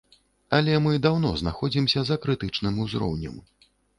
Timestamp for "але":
0.59-0.77